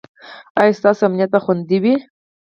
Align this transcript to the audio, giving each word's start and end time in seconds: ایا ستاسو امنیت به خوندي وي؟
ایا 0.59 0.77
ستاسو 0.79 1.01
امنیت 1.07 1.29
به 1.33 1.39
خوندي 1.43 1.77
وي؟ 1.83 1.95